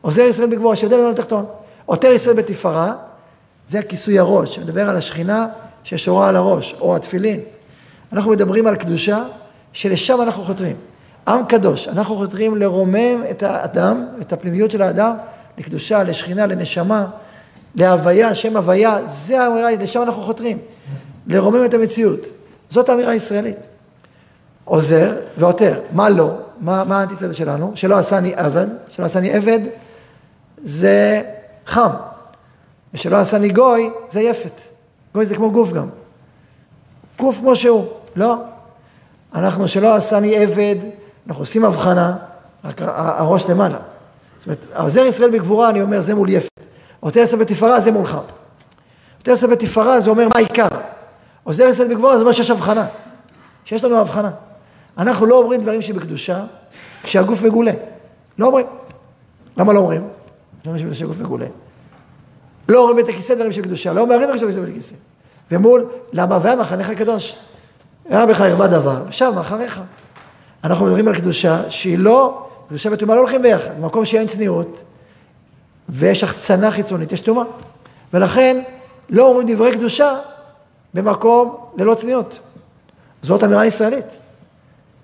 [0.00, 1.46] עוזר ישראל בגבורה, יש בין לתחתון.
[1.86, 2.94] עותר ישראל בתפארה,
[3.68, 5.46] זה הכיסוי הראש, שמדבר על השכינה
[5.84, 7.40] ששורה על הראש, או התפילין.
[8.12, 9.24] אנחנו מדברים על קדושה,
[9.72, 10.76] שלשם אנחנו חותרים.
[11.28, 15.12] עם קדוש, אנחנו חותרים לרומם את האדם, את הפנימיות של האדם,
[15.58, 17.06] לקדושה, לשכינה, לנשמה,
[17.74, 20.58] להוויה, שם הוויה, זה האמירה, לשם אנחנו חותרים.
[21.26, 22.20] לרומם את המציאות.
[22.68, 23.66] זאת האמירה הישראלית.
[24.64, 25.80] עוזר ועותר.
[25.92, 26.34] מה לא?
[26.60, 27.72] מה, מה האנטיתזה שלנו?
[27.74, 29.58] שלא עשני עבד, שלא עשני עבד
[30.62, 31.22] זה
[31.66, 31.90] חם.
[32.94, 34.60] ושלא עשני גוי זה יפת.
[35.14, 35.88] גוי זה כמו גוף גם.
[37.18, 37.86] גוף כמו שהוא.
[38.16, 38.36] לא.
[39.34, 40.76] אנחנו שלא עשני עבד,
[41.26, 42.16] אנחנו עושים הבחנה,
[42.64, 43.78] רק הראש למעלה.
[44.38, 46.48] זאת אומרת, עוזר ישראל בגבורה, אני אומר, זה מול יפת.
[47.00, 48.18] עותר ישראל בתפארה, זה מולך.
[49.18, 50.68] עותר ישראל בתפארה, זה אומר מה העיקר.
[51.44, 52.86] עוזר ישראל בגבורה, זה אומר שיש הבחנה.
[53.64, 54.30] שיש לנו הבחנה.
[54.98, 56.44] אנחנו לא אומרים דברים שבקדושה
[57.02, 57.72] כשהגוף מגולה.
[58.38, 58.66] לא אומרים.
[59.56, 60.00] למה לא אומרים?
[60.66, 61.46] לא אומרים שהגוף מגולה.
[62.68, 64.94] לא אומרים את הכיסא דברים של קדושה, לא אומרים דברים של כיסא.
[65.50, 67.36] ומול, למה והמחנך הקדוש.
[68.08, 69.80] היה בך ערווה דבר, ושב מאחריך.
[70.64, 73.70] אנחנו מדברים על קדושה שהיא לא, קדושה וטומאה לא הולכים ביחד.
[73.80, 74.82] במקום שאין צניעות,
[75.88, 77.44] ויש החצנה חיצונית, יש טומאה.
[78.14, 78.62] ולכן
[79.10, 80.18] לא אומרים דברי קדושה
[80.94, 82.38] במקום ללא צניעות.
[83.22, 84.06] זאת אמירה ישראלית.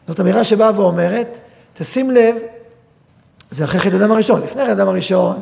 [0.09, 1.38] זאת אמירה שבאה ואומרת,
[1.74, 2.37] תשים לב,
[3.50, 4.42] זה אחרי חטא אדם הראשון.
[4.42, 5.40] לפני חטא אדם הראשון,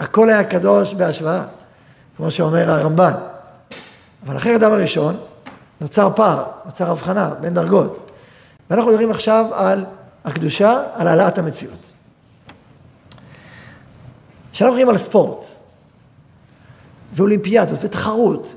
[0.00, 1.44] הכל היה קדוש בהשוואה,
[2.16, 3.12] כמו שאומר הרמב"ן.
[4.26, 5.16] אבל אחרי אדם הראשון,
[5.80, 8.10] נוצר פער, נוצר הבחנה בין דרגות.
[8.70, 9.84] ואנחנו מדברים עכשיו על
[10.24, 11.92] הקדושה, על העלאת המציאות.
[14.52, 15.44] כשאנחנו מדברים על ספורט,
[17.12, 18.54] ואולימפיאדות, ותחרות,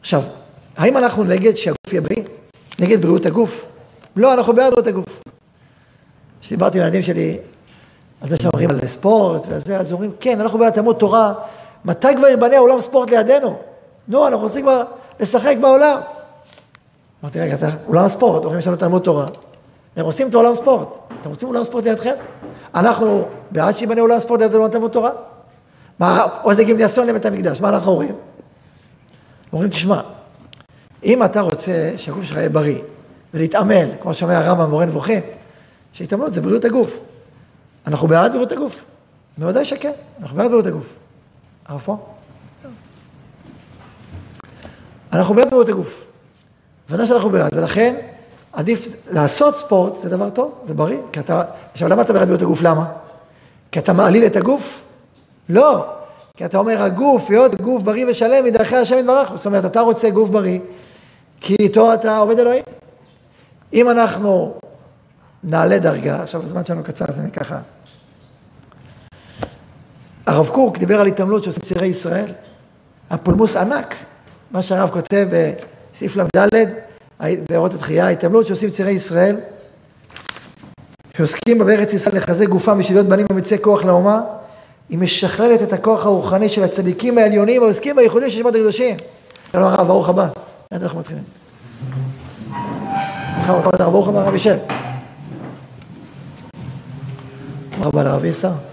[0.00, 0.22] עכשיו,
[0.76, 2.24] האם אנחנו נגד שהגוף יהיה בריא?
[2.78, 3.66] נגד בריאות הגוף?
[4.16, 5.22] לא, אנחנו בעד בריאות הגוף.
[6.40, 7.38] כשדיברתי עם הילדים שלי
[8.20, 11.34] על זה שאנחנו מדברים על ספורט וזה, אז אומרים, כן, אנחנו בעד תלמוד תורה,
[11.84, 13.58] מתי כבר ייבנה עולם ספורט לידינו?
[14.08, 14.82] נו, אנחנו רוצים כבר
[15.20, 16.00] לשחק בעולם.
[17.22, 19.26] אמרתי, רגע, אתה אולם ספורט, יש לנו תלמוד תורה.
[20.00, 20.88] הם עושים את העולם ספורט.
[21.20, 22.14] אתם רוצים אולם ספורט לידכם?
[22.74, 25.10] אנחנו בעד שיבנה עולם ספורט לידינו תלמוד תורה?
[25.98, 28.14] מה, או איזה גימניאסון לבית המקדש, מה אנחנו אומרים?
[29.52, 30.00] אומרים, תשמע,
[31.04, 32.78] אם אתה רוצה שהגוף שלך יהיה בריא
[33.34, 35.20] ולהתעמל, כמו שאומר הרמב"ם מורה נבוכים,
[35.92, 36.96] שהתעמלות זה בריאות הגוף.
[37.86, 38.84] אנחנו בעד בריאות הגוף?
[39.38, 40.86] בוודאי שכן, אנחנו בעד בריאות הגוף.
[41.66, 41.96] הרב פה?
[45.12, 46.04] אנחנו בעד בריאות הגוף.
[46.88, 47.94] בוודאי שאנחנו בעד, ולכן
[48.52, 52.42] עדיף לעשות ספורט, זה דבר טוב, זה בריא, כי אתה, עכשיו למה אתה בעד בריאות
[52.42, 52.62] הגוף?
[52.62, 52.84] למה?
[53.72, 54.80] כי אתה מעליל את הגוף?
[55.48, 55.86] לא,
[56.36, 59.32] כי אתה אומר, הגוף, היות גוף בריא ושלם, מדרכי השם יתברך.
[59.34, 60.58] זאת אומרת, אתה רוצה גוף בריא,
[61.40, 62.62] כי איתו אתה עובד אלוהים.
[63.72, 64.54] אם אנחנו
[65.44, 67.58] נעלה דרגה, עכשיו הזמן שלנו קצר אז אני ככה.
[70.26, 72.32] הרב קוק דיבר על התעמלות שעושים צירי ישראל,
[73.10, 73.94] הפולמוס ענק,
[74.50, 75.28] מה שהרב כותב
[75.92, 76.66] בסעיף ל"ד,
[77.50, 79.36] באורות התחייה, התעמלות שעושים צירי ישראל,
[81.16, 84.20] שעוסקים בארץ ישראל לחזק גופם בשביל להיות בנים אמיצי כוח לאומה,
[84.88, 88.96] היא משכללת את הכוח הרוחני של הצדיקים העליונים העוסקים בייחודים של שמות הקדושים.
[89.52, 90.28] שלום הרב, ברוך הבא.
[90.70, 91.24] עד אנחנו מתחילים.
[93.46, 94.56] ברוך הבא, הרב ישב.
[97.78, 98.69] ברוך הבא לרב איסר.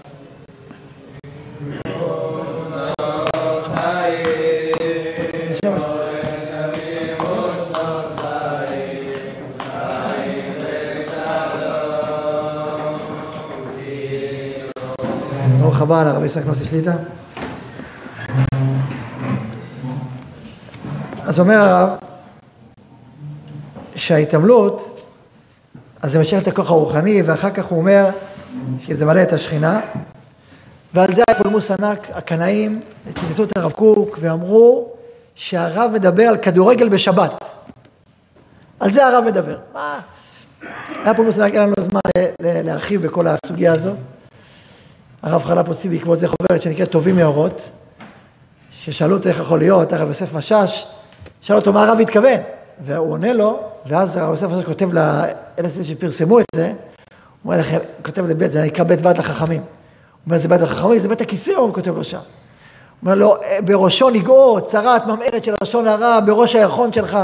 [15.78, 16.92] ברוך הבא לרב יצחק נוסי שליטה.
[21.22, 21.88] אז אומר הרב,
[23.94, 25.00] שההתעמלות,
[26.02, 28.10] אז זה משאיר את הכוח הרוחני, ואחר כך הוא אומר
[28.80, 29.80] שזה מלא את השכינה,
[30.94, 32.80] ועל זה היה פולמוס ענק, הקנאים
[33.14, 34.88] ציטטו את הרב קוק ואמרו
[35.34, 37.44] שהרב מדבר על כדורגל בשבת.
[38.80, 39.58] על זה הרב מדבר.
[39.74, 40.00] מה?
[41.04, 42.00] היה פולמוס ענק, אין לנו זמן
[42.40, 43.96] להרחיב בכל הסוגיה הזאת.
[45.28, 47.62] הרב חלפ הוציא בעקבות זה חוברת שנקראת טובים מאורות,
[48.70, 50.86] ששאלו אותו איך יכול להיות, הרב יוסף משאש,
[51.40, 52.40] שאל אותו מה הרב התכוון,
[52.84, 56.74] והוא עונה לו, ואז הרב יוסף משאש כותב לאלה שפרסמו את זה, הוא
[57.44, 59.60] אומר לכם, כותב לבית, זה נקרא בית ועד לחכמים.
[59.60, 59.66] הוא
[60.26, 62.16] אומר, זה בית לחכמים, זה בית הכיסא, הוא כותב לו שם.
[62.16, 62.24] הוא
[63.02, 67.18] אומר לו, בראשו נגעו, צרת ממארת של לשון הרע, בראש הירחון שלך,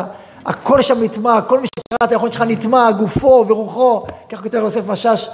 [0.46, 4.86] הכל שם נטמע, כל מי שקרא את הירחון שלך נטמע, גופו ורוחו, כך כותב יוסף
[4.86, 5.28] משאש.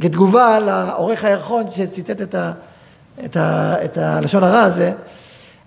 [0.00, 2.52] כתגובה לעורך הירחון שציטט את, ה,
[3.24, 4.92] את, ה, את הלשון הרע הזה,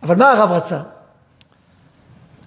[0.04, 0.80] אבל מה הרב רצה?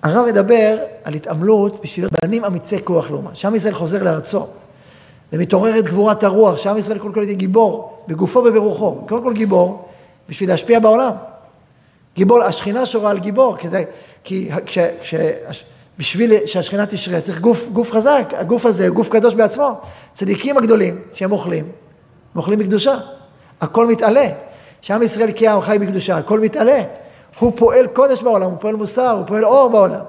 [0.02, 3.30] הרב מדבר על התעמלות בשביל בנים אמיצי כוח לאומה.
[3.34, 4.46] שעם ישראל חוזר לארצו,
[5.32, 8.94] ומתעוררת גבורת הרוח, שעם ישראל קודם כל יהיה גיבור, בגופו וברוחו.
[9.08, 9.88] קודם כל גיבור,
[10.28, 11.12] בשביל להשפיע בעולם.
[12.16, 13.84] גיבור, השכינה שורה על גיבור, כדי,
[14.24, 15.14] כי כש, כש,
[16.00, 19.80] בשביל שהשכינה תשרה צריך גוף, גוף חזק, הגוף הזה גוף קדוש בעצמו.
[20.12, 22.98] צדיקים הגדולים שהם אוכלים, הם אוכלים בקדושה.
[23.60, 24.28] הכל מתעלה.
[24.80, 26.82] שעם ישראל כעם חי בקדושה, הכל מתעלה.
[27.38, 30.00] הוא פועל קודש בעולם, הוא פועל מוסר, הוא פועל אור בעולם.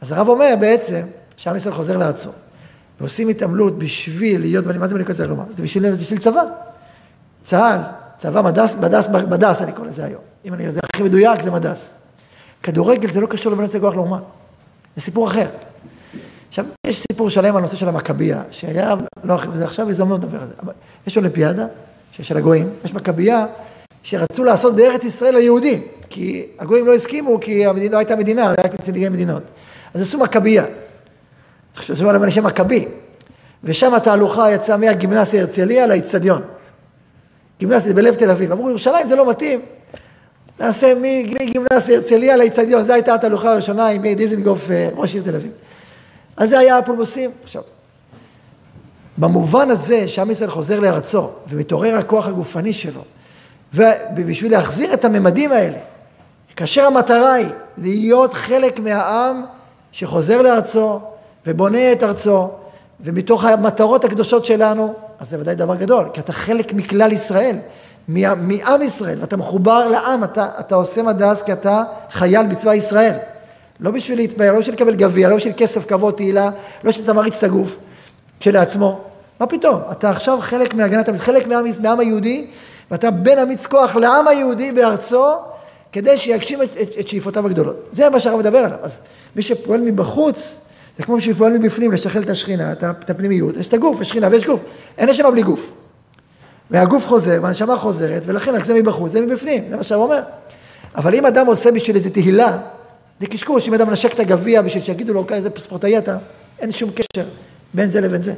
[0.00, 1.02] אז הרב אומר בעצם
[1.36, 2.30] שעם ישראל חוזר לארצו.
[3.00, 5.44] ועושים התעמלות בשביל להיות, מה זה בני כזה לומר?
[5.50, 6.42] זה בשביל, זה בשביל צבא.
[7.44, 7.80] צה"ל,
[8.18, 10.22] צבא מדס, מדס, מדס אני קורא לזה היום.
[10.44, 11.94] אם אני, זה הכי מדויק, זה מדס.
[12.62, 14.18] כדורגל זה לא קשור לבנות כוח לאומה.
[14.96, 15.46] זה סיפור אחר.
[16.48, 20.46] עכשיו, יש סיפור שלם על הנושא של המכבייה, שהיה, לא, זה עכשיו הזדמנות לדבר על
[20.46, 20.54] זה.
[21.06, 21.66] יש אולימפיאדה,
[22.12, 23.46] של הגויים, יש מכבייה,
[24.02, 28.80] שרצו לעשות בארץ ישראל ליהודים, כי הגויים לא הסכימו, כי המדינה, לא הייתה מדינה, רק
[28.80, 29.42] נציגי מדינות.
[29.94, 30.64] אז עשו מכבייה.
[31.76, 32.88] חשבו עליהם אנשי מכבי.
[33.64, 36.42] ושם התהלוכה יצאה מהגימנסיה הרצליה לאיצטדיון.
[37.58, 38.52] גימנסיה בלב תל אביב.
[38.52, 39.60] אמרו, ירושלים זה לא מתאים,
[40.60, 45.36] נעשה מגימנסיה הרצליה לאיצטדיון, זו הייתה התהלוכה הראשונה עם מאיר דיזנגוף, אה, ראש עיר תל
[45.36, 45.52] אביב.
[46.36, 47.30] אז זה היה הפולמוסים.
[47.44, 47.62] עכשיו,
[49.18, 53.00] במובן הזה שעם ישראל חוזר לארצו ומתעורר הכוח הגופני שלו,
[53.74, 55.78] ובשביל להחזיר את הממדים האלה,
[56.56, 59.44] כאשר המטרה היא להיות חלק מהעם
[59.92, 61.00] שחוזר לארצו
[61.46, 62.50] ובונה את ארצו,
[63.00, 67.56] ומתוך המטרות הקדושות שלנו, אז זה ודאי דבר גדול, כי אתה חלק מכלל ישראל.
[68.08, 73.14] מעם ישראל, ואתה מחובר לעם, אתה, אתה עושה מדס כי אתה חייל בצבא ישראל.
[73.80, 76.44] לא בשביל להתפאר, לא בשביל לקבל גביע, לא בשביל כסף, כבוד, תהילה,
[76.84, 77.76] לא בשביל שאתה מריץ את הגוף
[78.40, 79.00] כשלעצמו.
[79.40, 79.80] מה פתאום?
[79.92, 82.46] אתה עכשיו חלק מהגנת עם, חלק מהעם, מהעם היהודי,
[82.90, 85.24] ואתה בן אמיץ כוח לעם היהודי בארצו,
[85.92, 87.88] כדי שיגשים את, את, את שאיפותיו הגדולות.
[87.92, 88.78] זה מה שהרב מדבר עליו.
[88.82, 89.00] אז
[89.36, 90.58] מי שפועל מבחוץ,
[90.98, 93.56] זה כמו שפועל מבפנים, לשחרר את השכינה, את הפנימיות.
[93.56, 94.60] יש את הגוף, יש שכינה ויש גוף.
[94.98, 95.70] אין נשמה בלי גוף.
[96.72, 100.20] והגוף חוזר, והנשמה חוזרת, ולכן רק זה מבחוץ, זה מבפנים, זה מה שהוא אומר.
[100.96, 102.58] אבל אם אדם עושה בשביל איזה תהילה,
[103.20, 106.16] זה קשקוש, אם אדם מנשק את הגביע בשביל שיגידו לו, אוקיי, איזה ספורטאי אתה,
[106.58, 107.24] אין שום קשר
[107.74, 108.34] בין זה לבין זה.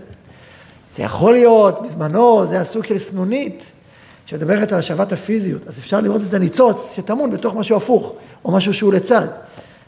[0.91, 3.63] זה יכול להיות, בזמנו, זה הסוג של סנונית,
[4.27, 8.13] שמדברת על השבת הפיזיות, אז אפשר לראות את זה ניצוץ שטמון בתוך משהו הפוך,
[8.45, 9.27] או משהו שהוא לצד.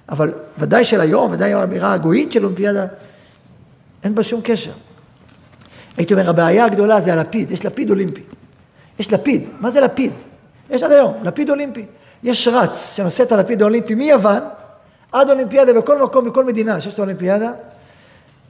[0.08, 2.86] אבל ודאי של היום, ודאי האמירה הגויית של אולימפיאדה,
[4.04, 4.72] אין בה שום קשר.
[5.96, 8.22] הייתי אומר, הבעיה הגדולה זה הלפיד, יש לפיד אולימפי.
[8.98, 10.12] יש לפיד, מה זה לפיד?
[10.70, 11.84] יש עד היום, לפיד אולימפי.
[12.22, 14.40] יש רץ שנושא את הלפיד האולימפי מיוון
[15.12, 17.50] עד אולימפיאדה בכל מקום, בכל מדינה שיש את האולימפיאדה.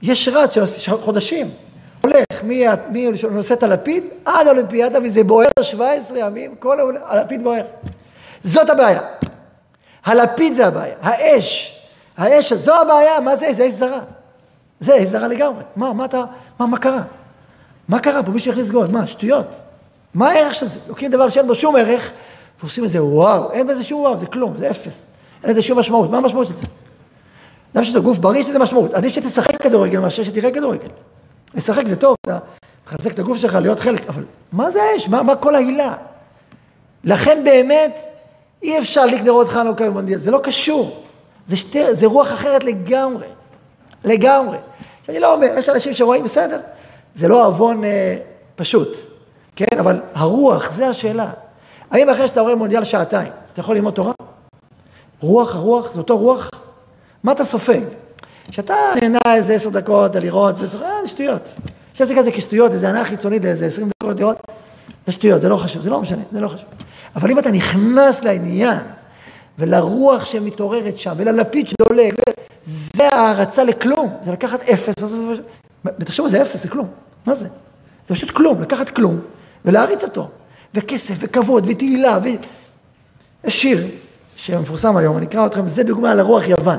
[0.01, 1.49] יש רץ של חודשים,
[2.01, 7.65] הולך מי, מי נושא את הלפיד עד האולימפיאדה וזה בוער 17 ימים, כל הלפיד בוער.
[8.43, 9.01] זאת הבעיה.
[10.05, 11.81] הלפיד זה הבעיה, האש,
[12.17, 13.53] האש, זו הבעיה, מה זה?
[13.53, 13.99] זה אש זרה.
[14.79, 15.63] זה אש זרה לגמרי.
[15.75, 16.23] מה, מה אתה,
[16.59, 17.01] מה, מה קרה?
[17.87, 18.31] מה קרה פה?
[18.31, 19.47] מישהו הכניס גוד, מה, שטויות?
[20.13, 20.79] מה הערך של זה?
[20.87, 22.11] לוקחים דבר שאין בו שום ערך,
[22.59, 25.05] ועושים איזה וואו, אין בזה שום וואו, זה כלום, זה אפס.
[25.43, 26.65] אין לזה שום משמעות, מה המשמעות של זה?
[27.75, 28.93] למה שזה גוף בריא, יש לזה משמעות.
[28.93, 30.87] עדיף שתשחק כדורגל מאשר שתראה כדורגל.
[31.55, 32.37] לשחק זה טוב, אתה
[32.87, 35.09] מחזק את הגוף שלך להיות חלק, אבל מה זה האש?
[35.09, 35.93] מה, מה כל ההילה?
[37.03, 37.95] לכן באמת
[38.63, 41.03] אי אפשר להדליק נרות חנוכה במונדיאל, זה לא קשור.
[41.47, 43.27] זה, שתי, זה רוח אחרת לגמרי,
[44.03, 44.57] לגמרי.
[45.05, 46.59] שאני לא אומר, יש אנשים שרואים בסדר,
[47.17, 48.17] זה לא עוון אה,
[48.55, 48.97] פשוט,
[49.55, 49.79] כן?
[49.79, 51.29] אבל הרוח, זה השאלה.
[51.91, 54.13] האם אחרי שאתה רואה מונדיאל שעתיים, אתה יכול ללמוד תורה?
[55.19, 56.49] רוח, הרוח, זה אותו רוח?
[57.23, 57.81] מה אתה סופג?
[58.51, 61.53] שאתה נהנה איזה עשר דקות לראות, זה, אה, זה שטויות.
[61.91, 64.37] עכשיו זה כזה כשטויות, איזה הנאה חיצונית לאיזה עשרים דקות לראות,
[65.05, 66.69] זה שטויות, זה לא חשוב, זה לא משנה, זה לא חשוב.
[67.15, 68.79] אבל אם אתה נכנס לעניין,
[69.59, 72.13] ולרוח שמתעוררת שם, וללפיד שדולק,
[72.63, 74.93] זה הערצה לכלום, זה לקחת אפס,
[75.85, 76.87] ותחשבו, זה אפס, זה כלום,
[77.27, 77.47] מה זה?
[78.07, 79.19] זה פשוט כלום, לקחת כלום
[79.65, 80.29] ולהריץ אותו,
[80.73, 82.27] וכסף, וכבוד, ותהילה, ו...
[83.43, 83.87] יש שיר
[84.35, 86.77] שמפורסם היום, אני אקרא אתכם, זה דוגמה לרוח יוון.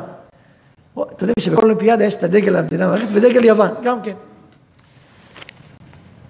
[0.95, 4.13] אתם יודעים שבכל אולימפיאדה יש את הדגל המדינה המערכת ודגל יוון, גם כן.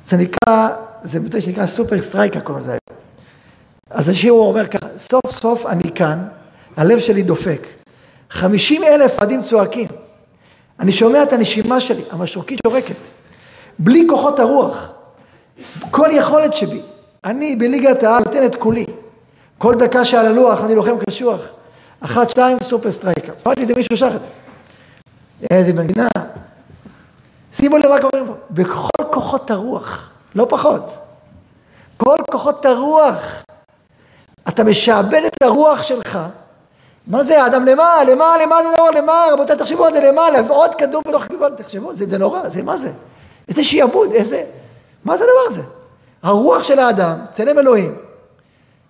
[0.06, 0.68] זה נקרא,
[1.02, 2.98] זה ביטוי שנקרא סופר סטרייקה קוראים היום.
[3.90, 6.28] אז השיר הוא אומר ככה, סוף סוף אני כאן,
[6.76, 7.66] הלב שלי דופק.
[8.30, 9.88] חמישים אלף אוהדים צועקים.
[10.80, 12.96] אני שומע את הנשימה שלי, המשרוקית שורקת.
[13.78, 14.90] בלי כוחות הרוח,
[15.90, 16.82] כל יכולת שבי.
[17.24, 18.84] אני בליגת העל נותן את כולי.
[19.58, 21.40] כל דקה שעל הלוח אני לוחם קשוח.
[22.00, 23.32] אחת, שתיים, סופר סטרייקר.
[23.46, 24.28] אמרתי את זה מישהו שר את זה.
[25.50, 26.08] איזה מדינה.
[27.52, 28.34] שימו לב מה קורה פה.
[28.50, 30.82] בכל כוחות הרוח, לא פחות.
[31.96, 33.42] כל כוחות הרוח.
[34.48, 36.18] אתה משעבד את הרוח שלך.
[37.06, 38.04] מה זה האדם למה?
[38.04, 38.36] למה?
[38.42, 38.90] למה זה דבר?
[38.90, 39.26] למה?
[39.32, 40.40] רבותיי, תחשבו על זה למעלה.
[40.48, 41.48] עוד כדור בתוך כדור.
[41.48, 42.92] תחשבו, זה, זה נורא, זה מה זה?
[43.48, 44.44] איזה שיעבוד, איזה...
[45.04, 45.62] מה זה הדבר הזה?
[46.22, 47.94] הרוח של האדם, צלם אלוהים,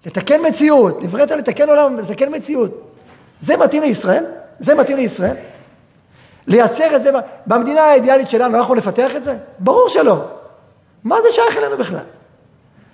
[0.07, 2.71] לתקן מציאות, נבראת לתקן עולם, לתקן מציאות.
[3.41, 4.25] זה מתאים לישראל?
[4.59, 5.37] זה מתאים לישראל?
[6.47, 7.11] לייצר את זה
[7.47, 9.37] במדינה האידיאלית שלנו, אנחנו נפתח את זה?
[9.59, 10.25] ברור שלא.
[11.05, 12.05] מה זה שייך אלינו בכלל?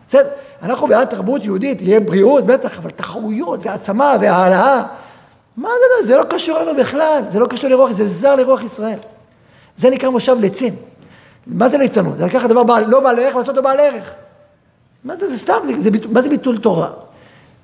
[0.09, 0.29] בסדר,
[0.62, 4.83] אנחנו בעד תרבות יהודית, יהיה בריאות, בטח, אבל תחרויות והעצמה והעלאה,
[5.57, 8.98] מה זה, זה לא קשור לנו בכלל, זה לא קשור לרוח, זה זר לרוח ישראל.
[9.77, 10.74] זה נקרא מושב לצים.
[11.46, 12.18] מה זה ליצנות?
[12.18, 14.12] זה לקחת דבר בעל, לא בעל ערך, לעשות אותו בעל ערך.
[15.04, 16.90] מה זה, זה סתם, זה, זה, מה זה ביטול תורה?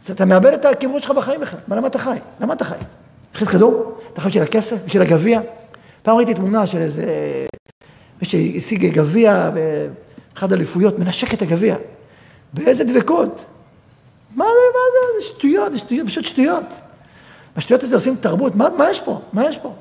[0.04, 1.60] אז אתה מאבד את הכיוון שלך בחיים בכלל.
[1.68, 2.16] מה, למה אתה חי?
[2.40, 2.76] למה אתה חי?
[3.34, 3.98] הכניס כדור?
[4.12, 4.76] אתה חי בשביל הכסף?
[4.86, 5.40] בשביל הגביע?
[6.02, 7.04] פעם ראיתי תמונה של איזה...
[8.22, 9.50] מי שהשיג גביע
[10.34, 11.76] באחד האליפויות, מנשק את הגביע.
[12.52, 13.44] באיזה דבקות.
[14.36, 16.64] מה זה, מה זה, זה שטויות, זה שטויות, פשוט שטויות.
[17.56, 19.20] בשטויות הזה עושים תרבות, מה, מה יש פה?
[19.32, 19.74] מה יש פה?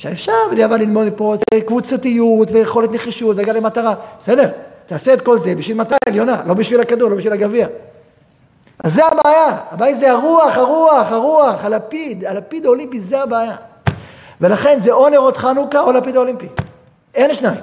[0.00, 1.34] עכשיו אפשר בדיעבד ללמוד מפה
[1.66, 4.50] קבוצתיות ויכולת נחישות והגעה למטרה, בסדר,
[4.86, 7.66] תעשה את כל זה בשביל מטרה עליונה, לא בשביל הכדור, לא בשביל הגביע.
[8.84, 13.56] אז זה הבעיה, הבעיה זה הרוח, הרוח, הרוח, הלפיד, הלפיד האולימפי זה הבעיה.
[14.40, 16.48] ולכן זה או נרות חנוכה או לפיד האולימפי.
[17.14, 17.60] אין שניים.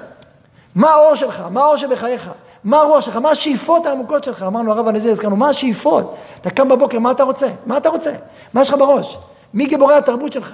[0.75, 1.43] מה האור שלך?
[1.51, 2.29] מה האור שבחייך?
[2.63, 3.15] מה הרוח שלך?
[3.17, 4.43] מה השאיפות העמוקות שלך?
[4.43, 6.15] אמרנו הרב הנזיר, הזכרנו, מה השאיפות?
[6.41, 7.47] אתה קם בבוקר, מה אתה רוצה?
[7.65, 8.11] מה אתה רוצה?
[8.53, 9.17] מה יש לך בראש?
[9.53, 10.53] מי גיבורי התרבות שלך?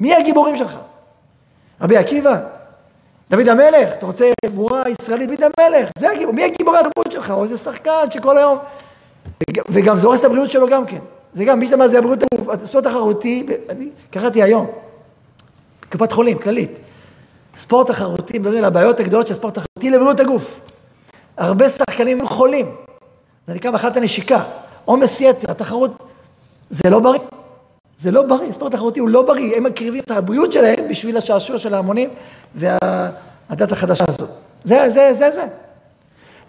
[0.00, 0.76] מי הגיבורים שלך?
[1.82, 2.38] רבי עקיבא?
[3.30, 3.88] דוד המלך?
[3.98, 5.30] אתה רוצה גבורה ישראלית?
[5.30, 6.34] דוד המלך, זה הגיבור.
[6.34, 7.30] מי הגיבורי התרבות שלך?
[7.30, 8.58] או איזה שחקן שכל היום...
[9.68, 10.98] וגם זה הורס את הבריאות שלו גם כן.
[11.32, 12.18] זה גם, מי שאתה אומר, זה הבריאות,
[12.64, 14.66] ספורט תחרותי, אני קראתי היום,
[15.92, 16.70] קופת חולים, כללית.
[17.56, 20.60] ספורט תחרותי, מדברים על הבעיות הגדולות של ספורט תחרותי לבריאות הגוף.
[21.36, 22.74] הרבה שחקנים חולים,
[23.46, 24.42] זה נקרא מחלת הנשיקה,
[24.84, 25.90] עומס יתר, התחרות,
[26.70, 27.20] זה לא בריא.
[27.98, 31.58] זה לא בריא, ספורט תחרותי הוא לא בריא, הם מקריבים את הבריאות שלהם בשביל השעשוע
[31.58, 32.10] של ההמונים
[32.54, 34.30] והדת החדשה הזאת.
[34.64, 35.44] זה, זה, זה, זה.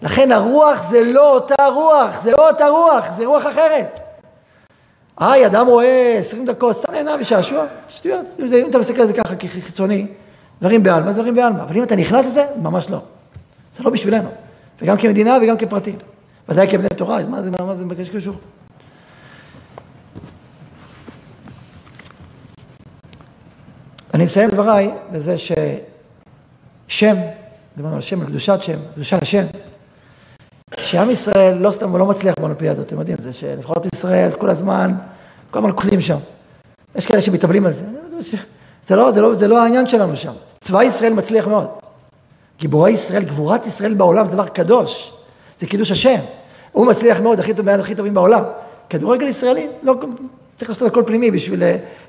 [0.02, 4.00] לכן הרוח זה לא אותה רוח, זה לא אותה רוח, זה רוח אחרת.
[5.18, 8.26] היי, אדם רואה 20 דקות, סתם נהנה ושעשוע, שטויות.
[8.40, 10.06] אם, זה, אם אתה מסתכל על זה ככה כחיצוני,
[10.60, 11.62] דברים בעלמא, דברים בעלמא.
[11.62, 12.98] אבל אם אתה נכנס לזה, ממש לא.
[13.72, 14.28] זה לא בשבילנו.
[14.82, 15.96] וגם כמדינה וגם כפרטים.
[16.48, 18.34] ודאי כבני תורה, אז מה זה, מה זה מבקש קשור?
[24.14, 27.16] אני מסיים דבריי בזה ששם,
[27.76, 29.44] דיברנו על שם, על קדושת שם, קדושת השם,
[30.76, 34.92] שעם ישראל לא סתם הוא לא מצליח באולימפיאדות, אתם יודעים, זה שנבחרות ישראל כל הזמן,
[35.50, 36.16] כל הזמן קודם שם.
[36.96, 37.84] יש כאלה שמתאבלים על זה.
[38.82, 40.32] זה לא, זה, לא, זה לא העניין שלנו שם.
[40.60, 41.66] צבא ישראל מצליח מאוד.
[42.58, 45.12] גיבורי ישראל, גבורת ישראל בעולם זה דבר קדוש.
[45.58, 46.18] זה קידוש השם.
[46.72, 48.42] הוא מצליח מאוד, הכי טוב, הכי טובים בעולם.
[48.90, 49.94] כדורגל ישראלי, לא,
[50.56, 51.62] צריך לעשות הכל פנימי בשביל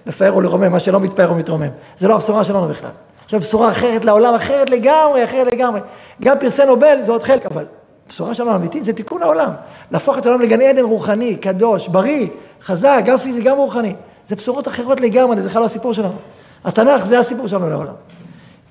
[0.05, 1.69] לפאר ולרומם, מה שלא מתפאר ומתרומם.
[1.97, 2.89] זה לא הבשורה שלנו בכלל.
[3.25, 5.79] עכשיו בשורה אחרת לעולם, אחרת לגמרי, אחרת לגמרי.
[6.21, 7.65] גם פרסי נובל זה עוד חלק, אבל
[8.09, 9.51] בשורה שלנו אמיתית זה תיקון העולם.
[9.91, 12.27] להפוך את העולם לגן עדן רוחני, קדוש, בריא,
[12.63, 13.95] חזק, גם פיזי, גם רוחני.
[14.27, 16.15] זה בשורות אחרות לגמרי, זה בכלל לא הסיפור שלנו.
[16.65, 17.93] התנ"ך זה הסיפור שלנו לעולם.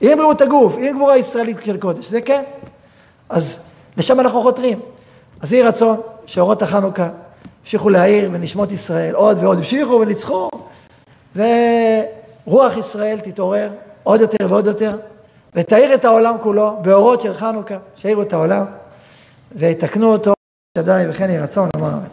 [0.00, 2.42] עם בריאות הגוף, עם גבורה ישראלית של קודש, זה כן.
[3.28, 3.64] אז
[3.96, 4.80] לשם אנחנו חותרים.
[5.40, 5.96] אז יהי רצון
[6.26, 7.08] שאורות החנוכה
[7.64, 10.48] המשיכו להאיר בנשמות ישראל עוד ועוד, המשיכו וניצחו,
[11.36, 13.70] ורוח ישראל תתעורר
[14.02, 14.96] עוד יותר ועוד יותר,
[15.54, 18.64] ותאיר את העולם כולו באורות של חנוכה, שיאירו את העולם,
[19.52, 20.34] ויתקנו אותו,
[20.78, 22.04] שדי וכן יהי רצון, אמר אמן.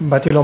[0.00, 0.42] באתי לומר